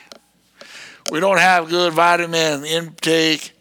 We 1.11 1.21
don't 1.21 1.39
have 1.39 1.69
good 1.69 1.93
vitamin 1.93 2.65
intake. 2.65 3.53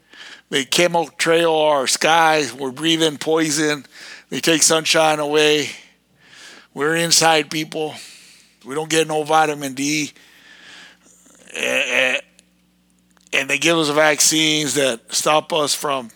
They 0.49 0.65
chemtrail 0.65 1.69
our 1.71 1.87
skies. 1.87 2.53
We're 2.53 2.71
breathing 2.71 3.17
poison. 3.17 3.85
They 4.29 4.39
take 4.39 4.63
sunshine 4.63 5.19
away. 5.19 5.69
We're 6.73 6.95
inside 6.95 7.49
people. 7.51 7.95
We 8.65 8.75
don't 8.75 8.89
get 8.89 9.07
no 9.07 9.23
vitamin 9.23 9.73
D. 9.73 10.11
And 11.55 12.21
they 13.47 13.57
give 13.57 13.77
us 13.77 13.89
vaccines 13.89 14.73
that 14.75 15.13
stop 15.13 15.53
us 15.53 15.73
from 15.73 16.09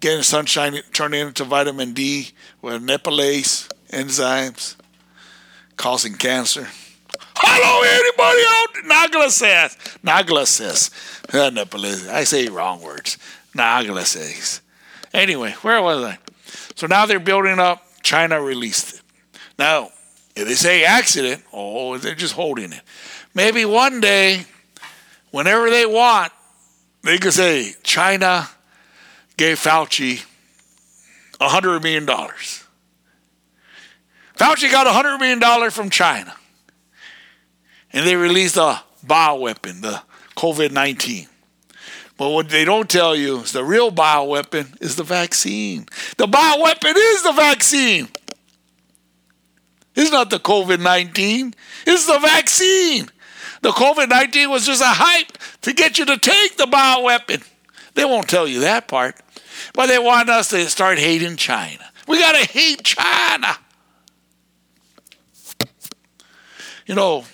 getting 0.00 0.22
sunshine 0.22 0.80
turning 0.92 1.26
into 1.28 1.44
vitamin 1.44 1.94
D 1.94 2.30
with 2.60 2.82
nagalase 2.82 3.68
enzymes 3.90 4.76
causing 5.76 6.14
cancer. 6.14 6.68
Hello, 7.36 7.82
anybody 7.82 8.44
out? 8.48 8.64
Nagla 9.04 9.30
says. 9.30 9.76
Nagla 11.32 12.08
I 12.10 12.24
say 12.24 12.48
wrong 12.48 12.82
words. 12.82 13.18
Nagla. 13.54 14.60
Anyway, 15.12 15.52
where 15.62 15.80
was 15.82 16.04
I? 16.04 16.18
So 16.74 16.86
now 16.86 17.06
they're 17.06 17.20
building 17.20 17.58
up. 17.58 17.82
China 18.02 18.40
released 18.40 18.94
it. 18.94 19.02
Now, 19.58 19.90
if 20.36 20.46
they 20.46 20.54
say 20.54 20.84
accident, 20.84 21.42
oh, 21.52 21.98
they're 21.98 22.14
just 22.14 22.34
holding 22.34 22.72
it. 22.72 22.82
Maybe 23.34 23.64
one 23.64 24.00
day, 24.00 24.44
whenever 25.30 25.70
they 25.70 25.86
want, 25.86 26.32
they 27.02 27.18
could 27.18 27.32
say 27.32 27.74
China 27.82 28.48
gave 29.36 29.58
Fauci 29.58 30.24
$100 31.40 31.82
million. 31.82 32.06
Fauci 32.06 32.62
got 34.70 34.86
$100 34.86 35.18
million 35.20 35.70
from 35.70 35.90
China. 35.90 36.34
And 37.94 38.04
they 38.04 38.16
released 38.16 38.56
a 38.56 38.82
bioweapon, 39.06 39.80
the 39.80 40.02
COVID 40.36 40.72
19. 40.72 41.28
But 42.16 42.30
what 42.30 42.48
they 42.48 42.64
don't 42.64 42.90
tell 42.90 43.14
you 43.14 43.40
is 43.40 43.52
the 43.52 43.64
real 43.64 43.90
bioweapon 43.90 44.82
is 44.82 44.96
the 44.96 45.04
vaccine. 45.04 45.86
The 46.16 46.26
bioweapon 46.26 46.94
is 46.96 47.22
the 47.22 47.32
vaccine. 47.32 48.08
It's 49.94 50.10
not 50.10 50.30
the 50.30 50.40
COVID 50.40 50.80
19, 50.80 51.54
it's 51.86 52.06
the 52.06 52.18
vaccine. 52.18 53.08
The 53.62 53.70
COVID 53.70 54.08
19 54.08 54.50
was 54.50 54.66
just 54.66 54.82
a 54.82 54.86
hype 54.86 55.38
to 55.62 55.72
get 55.72 55.96
you 55.96 56.04
to 56.04 56.18
take 56.18 56.56
the 56.56 56.66
bioweapon. 56.66 57.48
They 57.94 58.04
won't 58.04 58.28
tell 58.28 58.48
you 58.48 58.60
that 58.60 58.88
part. 58.88 59.16
But 59.72 59.86
they 59.86 60.00
want 60.00 60.28
us 60.28 60.48
to 60.48 60.68
start 60.68 60.98
hating 60.98 61.36
China. 61.36 61.84
We 62.08 62.18
got 62.18 62.32
to 62.32 62.44
hate 62.46 62.82
China. 62.82 63.56
You 66.86 66.96
know, 66.96 67.24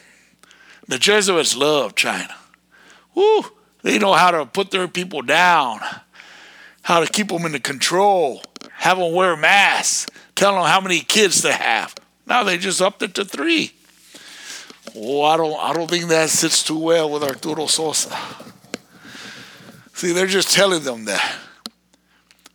the 0.91 0.99
Jesuits 0.99 1.57
love 1.57 1.95
China. 1.95 2.35
Woo! 3.15 3.43
They 3.83 3.99
know 3.99 4.13
how 4.13 4.33
to 4.33 4.45
put 4.45 4.71
their 4.71 4.89
people 4.89 5.23
down, 5.23 5.81
how 6.83 7.01
to 7.01 7.11
keep 7.11 7.29
them 7.29 7.47
in 7.47 7.53
the 7.53 7.61
control, 7.61 8.43
have 8.73 8.99
them 8.99 9.15
wear 9.15 9.37
masks, 9.37 10.07
tell 10.35 10.55
them 10.55 10.65
how 10.65 10.81
many 10.81 11.01
kids 11.01 11.43
to 11.43 11.53
have. 11.53 11.95
Now 12.27 12.43
they 12.43 12.59
just 12.59 12.83
upped 12.83 13.03
it 13.03 13.15
to 13.15 13.25
three. 13.25 13.73
Oh, 14.97 15.23
I 15.23 15.37
don't, 15.37 15.59
I 15.59 15.73
don't 15.73 15.89
think 15.89 16.09
that 16.09 16.29
sits 16.29 16.65
too 16.65 16.79
well 16.79 17.09
with 17.09 17.23
Arturo 17.23 17.67
Sosa. 17.67 18.17
See, 19.95 20.13
they're 20.13 20.27
just 20.27 20.53
telling 20.53 20.83
them 20.83 21.05
that. 21.05 21.37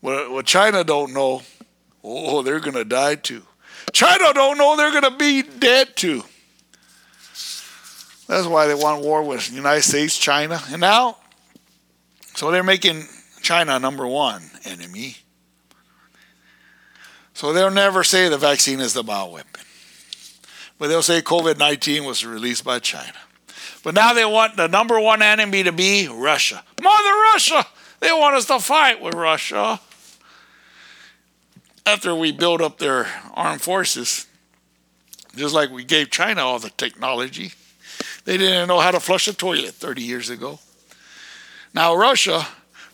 What, 0.01 0.31
what 0.31 0.45
China 0.45 0.83
don't 0.83 1.13
know, 1.13 1.41
oh, 2.03 2.41
they're 2.41 2.59
gonna 2.59 2.83
die 2.83 3.15
too. 3.15 3.43
China 3.93 4.33
don't 4.33 4.57
know 4.57 4.75
they're 4.75 4.91
gonna 4.91 5.15
be 5.15 5.41
dead 5.41 5.95
too. 5.95 6.23
That's 8.27 8.47
why 8.47 8.67
they 8.67 8.75
want 8.75 9.03
war 9.03 9.23
with 9.23 9.49
the 9.49 9.55
United 9.55 9.83
States, 9.83 10.17
China, 10.17 10.59
and 10.69 10.81
now, 10.81 11.17
so 12.35 12.51
they're 12.51 12.63
making 12.63 13.03
China 13.41 13.79
number 13.79 14.05
one 14.07 14.41
enemy. 14.65 15.17
So 17.33 17.53
they'll 17.53 17.71
never 17.71 18.03
say 18.03 18.27
the 18.29 18.37
vaccine 18.37 18.79
is 18.79 18.93
the 18.93 19.03
bioweapon. 19.03 19.63
But 20.77 20.87
they'll 20.87 21.01
say 21.01 21.21
COVID 21.21 21.57
19 21.57 22.03
was 22.03 22.25
released 22.25 22.63
by 22.63 22.79
China. 22.79 23.13
But 23.83 23.93
now 23.93 24.13
they 24.13 24.25
want 24.25 24.57
the 24.57 24.67
number 24.67 24.99
one 24.99 25.21
enemy 25.21 25.63
to 25.63 25.71
be 25.71 26.07
Russia. 26.07 26.63
Mother 26.81 27.09
Russia! 27.33 27.65
They 27.99 28.11
want 28.11 28.35
us 28.35 28.45
to 28.47 28.59
fight 28.59 29.01
with 29.01 29.13
Russia. 29.13 29.79
After 31.85 32.15
we 32.15 32.31
build 32.31 32.61
up 32.61 32.79
their 32.79 33.07
armed 33.33 33.61
forces, 33.61 34.25
just 35.35 35.53
like 35.53 35.69
we 35.69 35.83
gave 35.83 36.09
China 36.09 36.41
all 36.41 36.59
the 36.59 36.71
technology. 36.71 37.53
They 38.25 38.37
didn't 38.37 38.67
know 38.67 38.79
how 38.79 38.91
to 38.91 38.99
flush 38.99 39.27
a 39.27 39.33
toilet 39.33 39.75
30 39.75 40.01
years 40.01 40.29
ago. 40.29 40.59
Now, 41.73 41.95
Russia, 41.95 42.45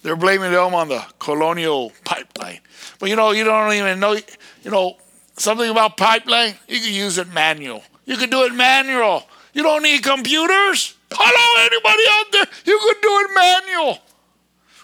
they're 0.03 0.15
blaming 0.15 0.51
them 0.51 0.75
on 0.75 0.89
the 0.89 1.03
colonial 1.19 1.91
pipeline. 2.03 2.59
But 3.00 3.09
you 3.09 3.15
know, 3.15 3.31
you 3.31 3.43
don't 3.43 3.73
even 3.73 4.00
know, 4.00 4.13
you 4.13 4.71
know, 4.71 4.97
something 5.38 5.69
about 5.69 5.97
pipeline, 5.97 6.55
you 6.67 6.79
can 6.79 6.93
use 6.93 7.17
it 7.17 7.33
manual. 7.33 7.83
You 8.05 8.17
can 8.17 8.29
do 8.29 8.43
it 8.43 8.53
manual. 8.53 9.23
You 9.53 9.63
don't 9.63 9.83
need 9.83 10.03
computers. 10.03 10.95
Hello, 11.11 11.65
anybody 11.65 12.03
out 12.09 12.31
there? 12.31 12.45
You 12.65 12.79
could 12.79 13.01
do 13.01 13.19
it 13.19 13.35
manual. 13.35 14.00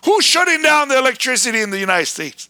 Who's 0.06 0.26
shutting 0.26 0.62
down 0.62 0.88
the 0.88 0.98
electricity 0.98 1.62
in 1.62 1.70
the 1.70 1.80
United 1.80 2.06
States? 2.06 2.50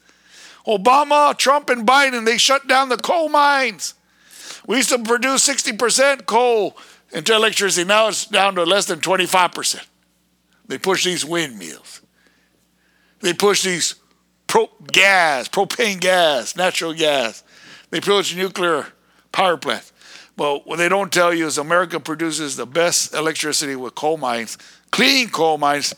Obama, 0.67 1.35
Trump, 1.37 1.69
and 1.69 1.87
Biden, 1.87 2.25
they 2.25 2.37
shut 2.37 2.67
down 2.67 2.89
the 2.89 2.97
coal 2.97 3.29
mines. 3.29 3.93
We 4.67 4.77
used 4.77 4.89
to 4.89 4.99
produce 4.99 5.47
60% 5.47 6.25
coal 6.25 6.75
into 7.11 7.33
electricity. 7.33 7.87
Now 7.87 8.09
it's 8.09 8.25
down 8.25 8.55
to 8.55 8.63
less 8.63 8.85
than 8.85 8.99
25%. 8.99 9.85
They 10.67 10.77
push 10.77 11.05
these 11.05 11.25
windmills. 11.25 12.01
They 13.21 13.33
push 13.33 13.63
these 13.63 13.95
pro- 14.47 14.69
gas, 14.91 15.47
propane 15.47 15.99
gas, 15.99 16.55
natural 16.55 16.93
gas. 16.93 17.43
They 17.89 18.01
push 18.01 18.35
nuclear 18.35 18.87
power 19.31 19.57
plants. 19.57 19.93
But 20.35 20.67
what 20.67 20.77
they 20.77 20.89
don't 20.89 21.11
tell 21.11 21.33
you 21.33 21.47
is 21.47 21.57
America 21.57 21.99
produces 21.99 22.55
the 22.55 22.65
best 22.65 23.13
electricity 23.13 23.75
with 23.75 23.95
coal 23.95 24.17
mines, 24.17 24.57
clean 24.91 25.29
coal 25.29 25.57
mines, 25.57 25.95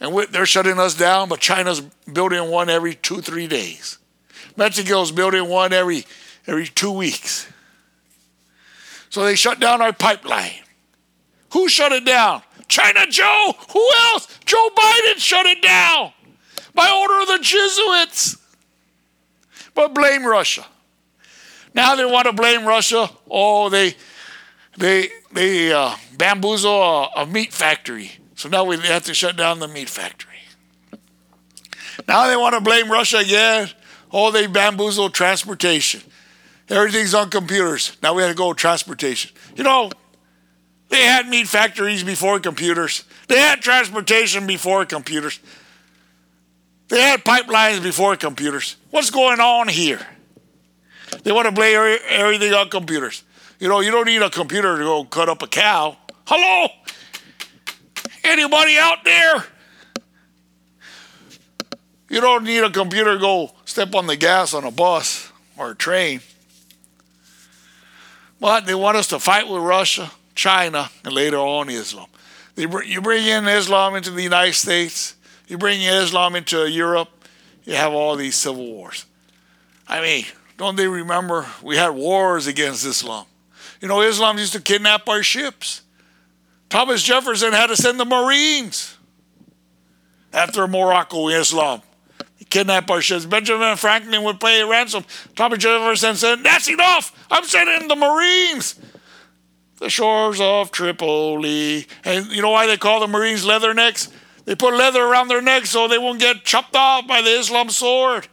and 0.00 0.14
they're 0.30 0.46
shutting 0.46 0.78
us 0.78 0.94
down, 0.94 1.28
but 1.28 1.40
China's 1.40 1.80
building 1.80 2.50
one 2.50 2.68
every 2.68 2.94
two, 2.94 3.20
three 3.20 3.46
days. 3.48 3.98
Mexico's 4.56 5.10
building 5.10 5.48
one 5.48 5.72
every 5.72 6.04
every 6.46 6.66
two 6.66 6.90
weeks. 6.90 7.48
So 9.10 9.24
they 9.24 9.34
shut 9.34 9.60
down 9.60 9.80
our 9.82 9.92
pipeline. 9.92 10.52
Who 11.52 11.68
shut 11.68 11.92
it 11.92 12.04
down? 12.04 12.42
China 12.68 13.06
Joe. 13.08 13.54
Who 13.72 13.88
else? 14.10 14.38
Joe 14.44 14.68
Biden 14.76 15.16
shut 15.16 15.46
it 15.46 15.62
down 15.62 16.12
by 16.74 16.90
order 16.90 17.20
of 17.22 17.28
the 17.28 17.38
Jesuits. 17.42 18.36
But 19.74 19.94
blame 19.94 20.26
Russia. 20.26 20.66
Now 21.74 21.94
they 21.94 22.04
want 22.04 22.26
to 22.26 22.32
blame 22.32 22.66
Russia. 22.66 23.08
Oh, 23.30 23.68
they 23.68 23.94
they 24.76 25.08
they 25.32 25.72
uh, 25.72 25.94
bamboozle 26.16 26.70
a, 26.70 27.10
a 27.22 27.26
meat 27.26 27.52
factory. 27.52 28.12
So 28.34 28.48
now 28.48 28.64
we 28.64 28.76
have 28.78 29.04
to 29.04 29.14
shut 29.14 29.36
down 29.36 29.58
the 29.58 29.68
meat 29.68 29.88
factory. 29.88 30.28
Now 32.06 32.28
they 32.28 32.36
want 32.36 32.54
to 32.54 32.60
blame 32.60 32.90
Russia 32.90 33.18
again. 33.18 33.70
Oh, 34.12 34.30
they 34.30 34.46
bamboozle 34.46 35.10
transportation. 35.10 36.00
Everything's 36.70 37.14
on 37.14 37.30
computers. 37.30 37.96
Now 38.02 38.14
we 38.14 38.22
have 38.22 38.30
to 38.30 38.36
go 38.36 38.52
transportation. 38.52 39.30
You 39.56 39.64
know, 39.64 39.90
they 40.88 41.02
had 41.02 41.28
meat 41.28 41.48
factories 41.48 42.04
before 42.04 42.40
computers. 42.40 43.04
They 43.28 43.38
had 43.38 43.60
transportation 43.60 44.46
before 44.46 44.84
computers. 44.84 45.40
They 46.88 47.00
had 47.00 47.24
pipelines 47.24 47.82
before 47.82 48.16
computers. 48.16 48.76
What's 48.90 49.10
going 49.10 49.40
on 49.40 49.68
here? 49.68 50.00
They 51.22 51.32
want 51.32 51.46
to 51.46 51.52
blame 51.52 51.98
everything 52.08 52.52
on 52.52 52.70
computers. 52.70 53.22
You 53.58 53.68
know, 53.68 53.80
you 53.80 53.90
don't 53.90 54.06
need 54.06 54.22
a 54.22 54.30
computer 54.30 54.76
to 54.78 54.84
go 54.84 55.04
cut 55.04 55.28
up 55.28 55.42
a 55.42 55.46
cow. 55.46 55.96
Hello? 56.26 56.68
Anybody 58.24 58.78
out 58.78 59.04
there? 59.04 59.44
You 62.10 62.20
don't 62.20 62.44
need 62.44 62.60
a 62.60 62.70
computer 62.70 63.14
to 63.14 63.20
go 63.20 63.52
step 63.64 63.94
on 63.94 64.06
the 64.06 64.16
gas 64.16 64.54
on 64.54 64.64
a 64.64 64.70
bus 64.70 65.30
or 65.58 65.72
a 65.72 65.74
train. 65.74 66.20
But 68.40 68.66
they 68.66 68.74
want 68.74 68.96
us 68.96 69.08
to 69.08 69.18
fight 69.18 69.48
with 69.48 69.62
Russia, 69.62 70.10
China, 70.34 70.90
and 71.04 71.12
later 71.12 71.38
on 71.38 71.68
Islam. 71.68 72.06
They, 72.54 72.66
you 72.86 73.00
bring 73.00 73.26
in 73.26 73.46
Islam 73.46 73.94
into 73.94 74.10
the 74.10 74.22
United 74.22 74.54
States, 74.54 75.16
you 75.46 75.58
bring 75.58 75.80
Islam 75.82 76.36
into 76.36 76.68
Europe, 76.68 77.08
you 77.64 77.74
have 77.74 77.92
all 77.92 78.16
these 78.16 78.36
civil 78.36 78.66
wars. 78.66 79.06
I 79.86 80.00
mean, 80.00 80.24
don't 80.56 80.76
they 80.76 80.88
remember 80.88 81.46
we 81.62 81.76
had 81.76 81.90
wars 81.90 82.46
against 82.46 82.84
Islam? 82.84 83.26
You 83.80 83.88
know, 83.88 84.02
Islam 84.02 84.38
used 84.38 84.52
to 84.54 84.60
kidnap 84.60 85.08
our 85.08 85.22
ships. 85.22 85.82
Thomas 86.68 87.02
Jefferson 87.02 87.52
had 87.52 87.68
to 87.68 87.76
send 87.76 87.98
the 87.98 88.04
Marines 88.04 88.96
after 90.32 90.66
Morocco 90.66 91.28
Islam. 91.28 91.80
He 92.48 92.58
kidnapped 92.58 92.90
our 92.90 93.02
ships. 93.02 93.26
Benjamin 93.26 93.76
Franklin 93.76 94.22
would 94.22 94.40
pay 94.40 94.62
a 94.62 94.66
ransom. 94.66 95.04
Thomas 95.36 95.58
Jefferson 95.58 96.14
said, 96.14 96.42
That's 96.42 96.66
enough. 96.68 97.12
I'm 97.30 97.44
sending 97.44 97.88
the 97.88 97.96
Marines. 97.96 98.80
The 99.76 99.90
shores 99.90 100.40
of 100.40 100.70
Tripoli. 100.70 101.86
And 102.04 102.26
you 102.26 102.40
know 102.40 102.48
why 102.50 102.66
they 102.66 102.78
call 102.78 103.00
the 103.00 103.06
Marines 103.06 103.44
leathernecks? 103.44 104.10
They 104.46 104.54
put 104.54 104.74
leather 104.74 105.02
around 105.02 105.28
their 105.28 105.42
necks 105.42 105.68
so 105.68 105.88
they 105.88 105.98
won't 105.98 106.20
get 106.20 106.42
chopped 106.44 106.74
off 106.74 107.06
by 107.06 107.20
the 107.20 107.38
Islam 107.38 107.68
sword. 107.68 108.28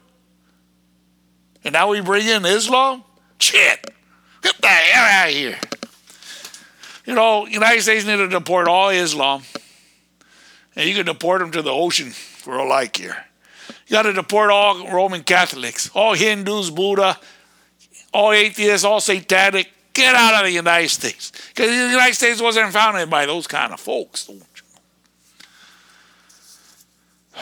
And 1.65 1.73
now 1.73 1.89
we 1.89 1.99
bring 1.99 2.25
in 2.25 2.45
Islam? 2.45 3.03
Shit. 3.37 3.91
Get 4.41 4.61
the 4.61 4.67
hell 4.67 5.03
out 5.03 5.27
of 5.27 5.33
here. 5.33 5.59
You 7.05 7.15
know, 7.15 7.47
United 7.47 7.81
States 7.81 8.05
need 8.05 8.15
to 8.15 8.29
deport 8.29 8.69
all 8.69 8.89
Islam. 8.89 9.43
And 10.73 10.87
you 10.87 10.95
can 10.95 11.05
deport 11.05 11.41
them 11.41 11.51
to 11.51 11.61
the 11.61 11.71
ocean 11.71 12.11
for 12.11 12.55
a 12.57 12.65
like 12.65 12.95
here. 12.95 13.25
You 13.87 13.93
got 13.93 14.03
to 14.03 14.13
deport 14.13 14.49
all 14.49 14.87
Roman 14.87 15.23
Catholics, 15.23 15.89
all 15.93 16.13
Hindus, 16.15 16.71
Buddha, 16.71 17.19
all 18.13 18.31
atheists, 18.31 18.83
all 18.83 18.99
satanic. 18.99 19.71
Get 19.93 20.15
out 20.15 20.33
of 20.33 20.45
the 20.45 20.51
United 20.51 20.89
States. 20.89 21.31
Because 21.49 21.69
the 21.69 21.91
United 21.91 22.15
States 22.15 22.41
wasn't 22.41 22.73
founded 22.73 23.09
by 23.09 23.25
those 23.25 23.47
kind 23.47 23.71
of 23.71 23.79
folks. 23.79 24.25
Don't 24.25 24.37
you? 24.37 24.63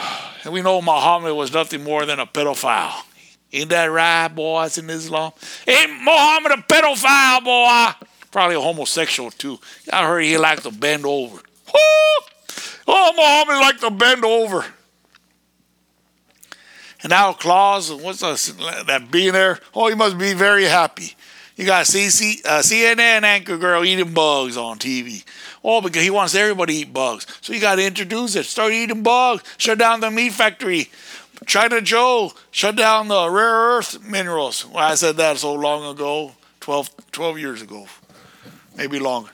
And 0.44 0.52
we 0.52 0.60
know 0.60 0.82
Muhammad 0.82 1.34
was 1.34 1.54
nothing 1.54 1.82
more 1.82 2.04
than 2.04 2.20
a 2.20 2.26
pedophile. 2.26 2.92
Ain't 3.50 3.70
that 3.70 3.86
right, 3.86 4.28
boys 4.28 4.76
in 4.76 4.90
Islam? 4.90 5.32
Ain't 5.66 6.02
Muhammad 6.02 6.52
a 6.52 6.56
pedophile, 6.56 7.42
boy? 7.42 8.06
Probably 8.30 8.56
a 8.56 8.60
homosexual, 8.60 9.30
too. 9.30 9.58
I 9.90 10.06
heard 10.06 10.20
he 10.20 10.36
liked 10.36 10.64
to 10.64 10.70
bend 10.70 11.06
over. 11.06 11.36
Woo! 11.36 12.26
Oh, 12.86 13.12
Muhammad 13.16 13.62
liked 13.62 13.80
to 13.80 13.90
bend 13.90 14.22
over. 14.22 14.66
And 17.04 17.10
now 17.10 17.34
Klaus, 17.34 17.92
what's 17.92 18.20
that 18.20 19.08
being 19.10 19.34
there? 19.34 19.58
Oh, 19.74 19.88
he 19.88 19.94
must 19.94 20.16
be 20.16 20.32
very 20.32 20.64
happy. 20.64 21.14
You 21.54 21.66
got 21.66 21.84
CC, 21.84 22.44
uh, 22.46 22.60
CNN 22.60 23.22
anchor 23.24 23.58
girl 23.58 23.84
eating 23.84 24.14
bugs 24.14 24.56
on 24.56 24.78
TV. 24.78 25.22
Oh, 25.62 25.82
because 25.82 26.02
he 26.02 26.08
wants 26.08 26.34
everybody 26.34 26.72
to 26.72 26.80
eat 26.80 26.94
bugs. 26.94 27.26
So 27.42 27.52
you 27.52 27.60
got 27.60 27.74
to 27.76 27.86
introduce 27.86 28.36
it. 28.36 28.44
Start 28.46 28.72
eating 28.72 29.02
bugs. 29.02 29.42
Shut 29.58 29.78
down 29.78 30.00
the 30.00 30.10
meat 30.10 30.32
factory. 30.32 30.88
China 31.46 31.82
Joe 31.82 32.32
shut 32.50 32.74
down 32.74 33.08
the 33.08 33.28
rare 33.28 33.76
earth 33.76 34.02
minerals. 34.02 34.66
Well, 34.66 34.78
I 34.78 34.94
said 34.94 35.18
that 35.18 35.36
so 35.36 35.52
long 35.52 35.94
ago, 35.94 36.32
12, 36.60 37.12
12 37.12 37.38
years 37.38 37.60
ago, 37.60 37.86
maybe 38.78 38.98
longer. 38.98 39.30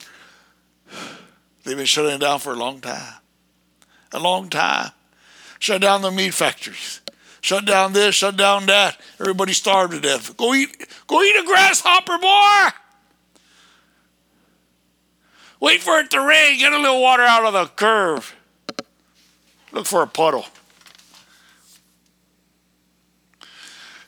They've 1.63 1.77
been 1.77 1.85
shutting 1.85 2.15
it 2.15 2.19
down 2.19 2.39
for 2.39 2.51
a 2.51 2.57
long 2.57 2.81
time. 2.81 3.13
A 4.11 4.19
long 4.19 4.49
time. 4.49 4.91
Shut 5.57 5.81
down 5.81 6.01
the 6.01 6.11
meat 6.11 6.33
factories. 6.33 6.99
Shut 7.41 7.65
down 7.65 7.93
this, 7.93 8.13
shut 8.15 8.37
down 8.37 8.67
that. 8.67 8.99
Everybody 9.19 9.53
starved 9.53 9.93
to 9.93 9.99
death. 9.99 10.37
Go 10.37 10.53
eat, 10.53 10.87
go 11.07 11.21
eat 11.23 11.35
a 11.35 11.43
grasshopper, 11.45 12.17
boy. 12.19 12.69
Wait 15.59 15.81
for 15.81 15.99
it 15.99 16.09
to 16.11 16.19
rain. 16.19 16.59
Get 16.59 16.71
a 16.71 16.79
little 16.79 17.01
water 17.01 17.23
out 17.23 17.45
of 17.45 17.53
the 17.53 17.65
curve. 17.75 18.35
Look 19.71 19.85
for 19.85 20.03
a 20.03 20.07
puddle. 20.07 20.45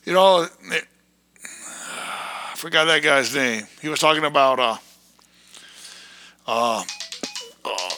You 0.04 0.14
know, 0.14 0.48
I 0.70 2.56
forgot 2.56 2.86
that 2.86 3.02
guy's 3.02 3.34
name. 3.34 3.66
He 3.82 3.88
was 3.88 4.00
talking 4.00 4.26
about 4.26 4.60
uh, 4.60 4.78
uh, 6.46 6.84
uh, 7.64 7.90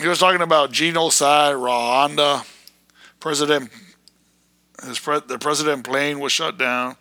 he 0.00 0.06
was 0.06 0.18
talking 0.18 0.40
about 0.40 0.70
genocide, 0.70 1.56
Rwanda. 1.56 2.46
President, 3.22 3.70
his 4.84 4.98
pre- 4.98 5.20
the 5.20 5.38
president 5.38 5.84
plane 5.84 6.18
was 6.18 6.32
shut 6.32 6.58
down. 6.58 6.96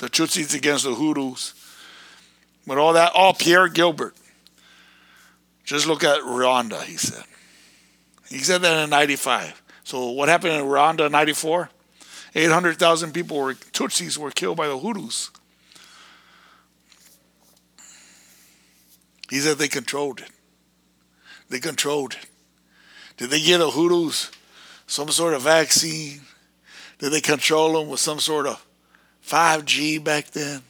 The 0.00 0.08
Tutsis 0.08 0.52
against 0.52 0.82
the 0.82 0.90
Hutus. 0.90 1.54
But 2.66 2.78
all 2.78 2.94
that, 2.94 3.12
all 3.14 3.34
Pierre 3.34 3.68
Gilbert. 3.68 4.16
Just 5.62 5.86
look 5.86 6.02
at 6.02 6.22
Rwanda, 6.22 6.82
he 6.82 6.96
said. 6.96 7.22
He 8.28 8.38
said 8.38 8.62
that 8.62 8.82
in 8.82 8.90
95. 8.90 9.62
So 9.84 10.10
what 10.10 10.28
happened 10.28 10.54
in 10.54 10.64
Rwanda 10.64 11.06
in 11.06 11.12
94? 11.12 11.70
800,000 12.34 13.14
people 13.14 13.36
were, 13.36 13.54
Tutsis 13.54 14.18
were 14.18 14.32
killed 14.32 14.56
by 14.56 14.66
the 14.66 14.76
Hutus. 14.76 15.30
He 19.30 19.38
said 19.38 19.58
they 19.58 19.68
controlled 19.68 20.18
it. 20.18 20.30
They 21.48 21.60
controlled 21.60 22.14
it. 22.14 22.26
Did 23.18 23.30
they 23.30 23.40
give 23.40 23.60
the 23.60 23.70
Hutus 23.70 24.32
some 24.90 25.08
sort 25.08 25.34
of 25.34 25.42
vaccine? 25.42 26.20
Did 26.98 27.12
they 27.12 27.20
control 27.20 27.74
them 27.74 27.88
with 27.88 28.00
some 28.00 28.18
sort 28.18 28.48
of 28.48 28.66
5G 29.24 30.02
back 30.02 30.32
then? 30.32 30.62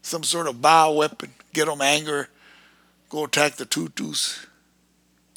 Some 0.00 0.22
sort 0.24 0.46
of 0.46 0.56
bioweapon? 0.56 1.28
Get 1.52 1.66
them 1.66 1.82
anger? 1.82 2.30
Go 3.10 3.24
attack 3.24 3.56
the 3.56 3.66
Tutus? 3.66 4.46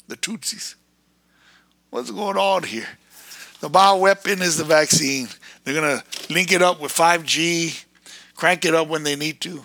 The 0.08 0.16
Tutsis? 0.16 0.74
What's 1.90 2.10
going 2.10 2.38
on 2.38 2.62
here? 2.62 2.88
The 3.60 3.68
bioweapon 3.68 4.40
is 4.40 4.56
the 4.56 4.64
vaccine. 4.64 5.28
They're 5.62 5.74
going 5.74 5.98
to 5.98 6.32
link 6.32 6.50
it 6.50 6.62
up 6.62 6.80
with 6.80 6.92
5G, 6.92 7.84
crank 8.34 8.64
it 8.64 8.74
up 8.74 8.88
when 8.88 9.02
they 9.02 9.16
need 9.16 9.40
to. 9.42 9.62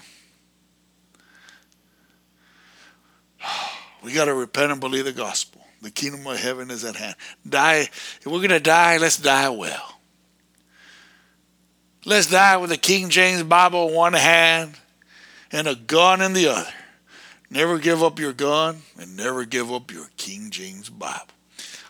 We 4.03 4.13
got 4.13 4.25
to 4.25 4.33
repent 4.33 4.71
and 4.71 4.79
believe 4.79 5.05
the 5.05 5.11
gospel. 5.11 5.56
The 5.81 5.91
kingdom 5.91 6.25
of 6.25 6.39
heaven 6.39 6.71
is 6.71 6.83
at 6.83 6.95
hand. 6.95 7.15
Die. 7.47 7.81
If 7.81 8.25
we're 8.25 8.39
going 8.39 8.49
to 8.49 8.59
die, 8.59 8.97
let's 8.97 9.17
die 9.17 9.49
well. 9.49 9.99
Let's 12.05 12.27
die 12.27 12.57
with 12.57 12.69
the 12.69 12.77
King 12.77 13.09
James 13.09 13.43
Bible 13.43 13.89
in 13.89 13.93
one 13.93 14.13
hand 14.13 14.75
and 15.51 15.67
a 15.67 15.75
gun 15.75 16.21
in 16.21 16.33
the 16.33 16.47
other. 16.47 16.69
Never 17.49 17.79
give 17.79 18.03
up 18.03 18.19
your 18.19 18.33
gun 18.33 18.81
and 18.99 19.15
never 19.15 19.45
give 19.45 19.71
up 19.71 19.91
your 19.91 20.09
King 20.17 20.49
James 20.49 20.89
Bible. 20.89 21.27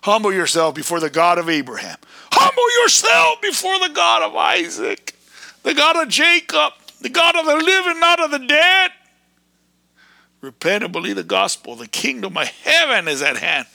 Humble 0.04 0.34
yourself 0.34 0.76
before 0.76 1.00
the 1.00 1.10
God 1.10 1.38
of 1.38 1.50
Abraham. 1.50 1.98
Humble 2.32 2.84
yourself 2.84 3.42
before 3.42 3.78
the 3.80 3.94
God 3.94 4.24
of 4.24 4.36
Isaac, 4.36 5.16
the 5.64 5.74
God 5.74 6.02
of 6.02 6.10
Jacob, 6.10 6.74
the 7.02 7.10
God 7.10 7.36
of 7.36 7.46
the 7.46 7.56
living, 7.56 8.00
not 8.00 8.20
of 8.20 8.32
the 8.32 8.40
dead. 8.40 8.92
Repent 10.48 10.82
and 10.82 10.94
believe 10.94 11.18
the 11.18 11.26
gospel. 11.26 11.76
The 11.76 11.90
kingdom 11.90 12.38
of 12.38 12.48
heaven 12.48 13.10
is 13.10 13.22
at 13.22 13.36
hand. 13.36 13.68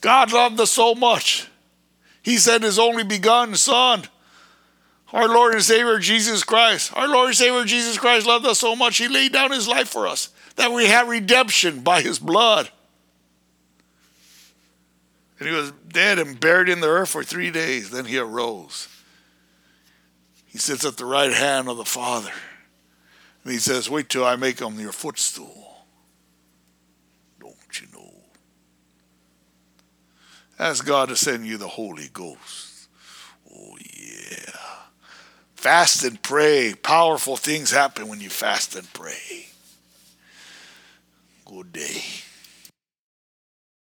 God 0.00 0.32
loved 0.32 0.58
us 0.58 0.70
so 0.70 0.94
much. 0.94 1.48
He 2.22 2.38
sent 2.38 2.62
his 2.62 2.78
only 2.78 3.04
begotten 3.04 3.56
Son, 3.56 4.04
our 5.12 5.28
Lord 5.28 5.52
and 5.52 5.62
Savior 5.62 5.98
Jesus 5.98 6.42
Christ. 6.42 6.96
Our 6.96 7.06
Lord 7.06 7.26
and 7.26 7.36
Savior 7.36 7.62
Jesus 7.64 7.98
Christ 7.98 8.26
loved 8.26 8.46
us 8.46 8.58
so 8.58 8.74
much, 8.74 8.96
he 8.96 9.06
laid 9.06 9.34
down 9.34 9.50
his 9.50 9.68
life 9.68 9.90
for 9.90 10.06
us. 10.06 10.30
that 10.56 10.72
we 10.72 10.86
have 10.86 11.08
redemption 11.08 11.80
by 11.80 12.00
his 12.00 12.18
blood. 12.18 12.70
And 15.38 15.46
he 15.46 15.54
was 15.54 15.72
dead 15.86 16.18
and 16.18 16.40
buried 16.40 16.70
in 16.70 16.80
the 16.80 16.88
earth 16.88 17.10
for 17.10 17.22
three 17.22 17.50
days. 17.50 17.90
Then 17.90 18.06
he 18.06 18.16
arose. 18.16 18.88
He 20.46 20.56
sits 20.56 20.86
at 20.86 20.96
the 20.96 21.04
right 21.04 21.34
hand 21.34 21.68
of 21.68 21.76
the 21.76 21.84
Father. 21.84 22.32
And 23.42 23.52
he 23.52 23.58
says, 23.58 23.90
Wait 23.90 24.08
till 24.08 24.24
I 24.24 24.36
make 24.36 24.60
him 24.60 24.80
your 24.80 24.92
footstool. 24.92 25.64
Don't 27.40 27.80
you 27.80 27.86
know? 27.92 28.14
Ask 30.64 30.86
God 30.86 31.10
to 31.10 31.16
send 31.16 31.44
you 31.44 31.58
the 31.58 31.68
Holy 31.68 32.08
Ghost. 32.10 32.88
Oh, 33.54 33.76
yeah. 33.94 34.50
Fast 35.56 36.02
and 36.04 36.22
pray. 36.22 36.72
Powerful 36.82 37.36
things 37.36 37.70
happen 37.70 38.08
when 38.08 38.18
you 38.18 38.30
fast 38.30 38.74
and 38.74 38.90
pray. 38.94 39.48
Good 41.44 41.70
day. 41.70 42.02